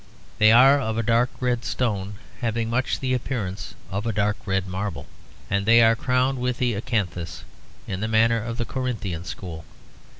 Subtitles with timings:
[0.39, 4.35] They are of a dark red stone having much of the appearance of a dark
[4.47, 5.05] red marble;
[5.47, 7.43] and they are crowned with the acanthus
[7.85, 9.63] in the manner of the Corinthian school.